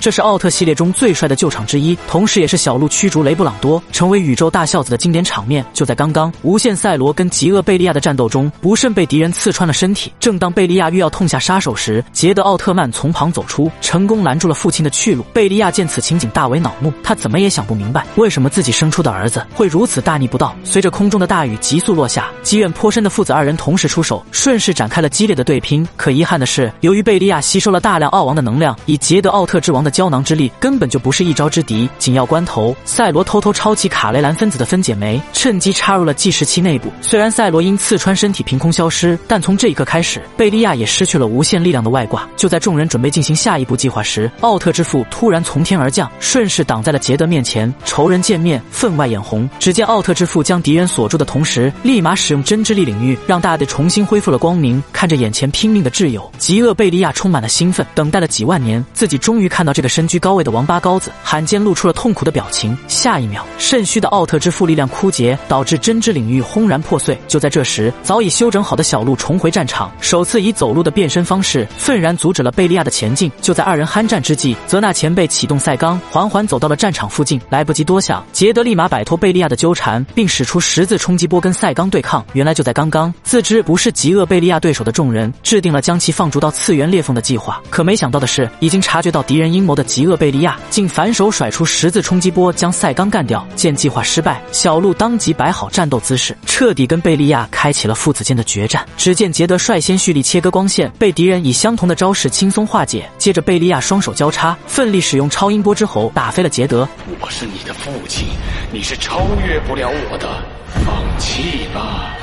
[0.00, 5.66] 这是奥特系列中最帅的救场之一，同时也是小鹿驱逐雷布朗多成为宇宙大孝子的经典场面。
[5.72, 10.12] 就在刚刚，无限赛罗跟极恶贝利亚的战斗中，不慎被敌人刺穿了身体。
[10.20, 15.24] 正当贝利亚欲要痛下杀手时，杰德奥特曼从旁走出，成功拦住了父亲的去路。
[15.32, 20.54] 贝利亚见此情景，大为恼怒，他怎么也想不明白，为什么自己生出的儿子会如此大逆不道。
[20.62, 25.84] 随着空中的大雨急速落下，积怨颇深的父子二人同时出手，顺势展开了激烈的对拼。
[25.96, 31.88] 可遗憾的是，由于贝利亚吸收了大量奥王的能量，以杰德奥特之王的胶囊之力根本就不是一招之敌。
[31.98, 36.92] 紧要关头，赛罗偷偷抄起卡雷兰分子的分解酶，趁机插入了计时器内部。
[37.00, 42.28] 虽然赛罗因刺穿身体凭空消失，但从这一刻开始，贝利亚也失去了无限力量的外挂。
[42.36, 47.72] 就在众人准备进行下一步计划时，奥特之父突然从天而降，顺势挡在了杰德面前。
[47.86, 49.48] 仇人见面，分外眼红。
[49.58, 54.82] 只见奥特之父将敌人锁住的同时，立马使用真之力领域，让大地重新恢复了光明。
[54.92, 57.86] 看着眼前拼命的挚友，极恶贝利亚充满了兴奋。
[57.94, 59.77] 等待了几万年，自己终于看到。
[59.78, 62.76] 这个身居高位的王八羔子，罕见露出了痛苦的表情。
[62.88, 67.16] 下一秒，肾虚的奥特之父力量枯竭，导致真知领域轰然破碎。
[67.28, 73.30] 就在这时，早已休整好的小鹿重回战场，首次以走路的变身方式，愤然阻止了贝利亚的前进。
[73.40, 77.40] 就在二人酣战之际，泽纳前辈启动赛钢，缓缓走到了战场附近。
[77.48, 82.26] 来不及多想，杰德立马摆脱贝利亚的纠缠，并使出十字冲击波跟赛钢对抗。
[82.32, 87.62] 原来就在刚刚，自知不是极恶贝利亚对手的众人，制定了将其放逐到次元裂缝的计划。
[87.70, 89.67] 可没想到的是，已经察觉到敌人阴。
[89.68, 93.46] 谋的极恶贝利亚竟反手甩出十字冲击波，将赛刚干掉。
[93.54, 98.88] 见计划失败，小鹿当即摆好战斗姿势，彻底跟贝利亚开启了父子间的决战。
[98.96, 103.06] 只见杰德率先蓄力切割光线，被敌人以相同的招式轻松化解。
[103.18, 106.88] 接着贝利亚双手交叉，奋力使用超音波之喉打飞了杰德。
[107.20, 108.28] 我是你的父亲，
[108.72, 110.42] 你是超越不了我的，
[110.86, 112.16] 放弃吧，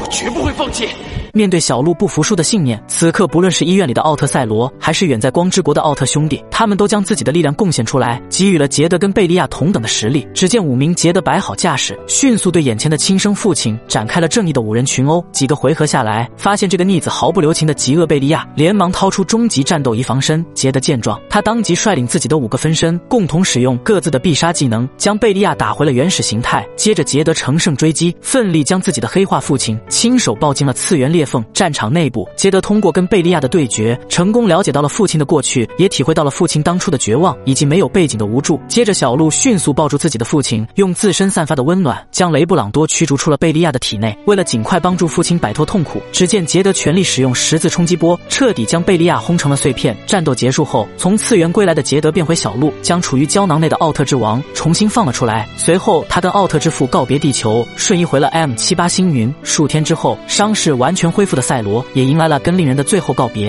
[0.00, 0.88] 我绝不会放弃。
[1.36, 10.26] 面对小鹿不服输的信念，此刻不论是医院里的奥特赛罗，还是远在光之国的奥特兄弟，他们都将自己的力量贡献出来，给予了杰德跟贝利亚同等的实力。
[10.32, 15.22] 只见五名杰德摆好架势，迅速对眼前的亲生父亲展开了正义的五人群殴。
[15.30, 20.42] 几个回合下来，发现这个逆子毫不留情的极恶贝利亚，连忙掏出终极战斗仪防身。
[20.54, 26.66] 杰德见状，他当即率领自己的五个分身，共同使用各自的必杀技能，将贝利亚打回了原始形态。
[26.76, 31.25] 接着，杰德乘胜追击，奋力将自己的黑化父亲亲手抱进了次元裂。
[31.26, 38.60] 缝战场内部，杰德通过跟贝利亚的对决，成功了解到了父亲的过去，也体会到了父亲当初的绝望以及没有背景的无助。
[38.68, 44.16] 接着，小鹿迅速抱住自己的父亲，用自身散发的温暖，将雷布朗多驱逐出了贝利亚的体内。
[44.26, 49.96] 为了尽快帮助父亲摆脱痛苦，只见杰德全力使用十字冲击波，彻底将贝利亚轰成了碎片。
[50.06, 55.48] 战斗结束后，从次元归来的杰德变回小鹿，将处于胶囊内的奥特之王重新放了出来。
[55.56, 59.34] 随后，他跟奥特之父告别地球，瞬移回了 M 七八星云。
[59.42, 61.06] 数天之后，伤势完全。
[61.16, 63.48] 恢复的赛罗也迎来了跟令人的最后告别。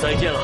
[0.00, 0.40] 再见了，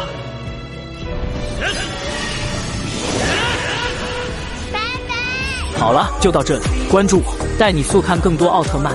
[4.70, 4.78] 拜
[5.08, 5.78] 拜。
[5.78, 8.94] 好了，就到这里，关注我，带你速看更多奥特曼。